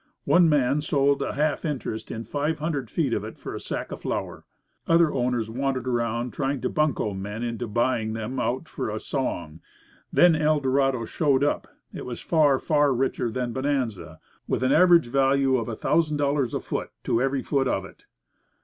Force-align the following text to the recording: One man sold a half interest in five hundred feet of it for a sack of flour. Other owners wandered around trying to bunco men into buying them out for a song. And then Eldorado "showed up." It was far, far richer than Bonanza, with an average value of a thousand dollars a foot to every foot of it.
One 0.25 0.49
man 0.49 0.81
sold 0.81 1.21
a 1.21 1.33
half 1.33 1.63
interest 1.63 2.09
in 2.09 2.23
five 2.23 2.57
hundred 2.57 2.89
feet 2.89 3.13
of 3.13 3.23
it 3.23 3.37
for 3.37 3.53
a 3.53 3.59
sack 3.59 3.91
of 3.91 4.01
flour. 4.01 4.45
Other 4.87 5.13
owners 5.13 5.47
wandered 5.51 5.87
around 5.87 6.33
trying 6.33 6.59
to 6.61 6.69
bunco 6.69 7.13
men 7.13 7.43
into 7.43 7.67
buying 7.67 8.13
them 8.13 8.39
out 8.39 8.67
for 8.67 8.89
a 8.89 8.99
song. 8.99 9.61
And 10.09 10.33
then 10.35 10.35
Eldorado 10.35 11.05
"showed 11.05 11.43
up." 11.43 11.67
It 11.93 12.07
was 12.07 12.19
far, 12.19 12.57
far 12.57 12.91
richer 12.95 13.29
than 13.29 13.53
Bonanza, 13.53 14.19
with 14.47 14.63
an 14.63 14.71
average 14.71 15.05
value 15.05 15.57
of 15.57 15.69
a 15.69 15.75
thousand 15.75 16.17
dollars 16.17 16.55
a 16.55 16.59
foot 16.61 16.89
to 17.03 17.21
every 17.21 17.43
foot 17.43 17.67
of 17.67 17.85
it. 17.85 18.05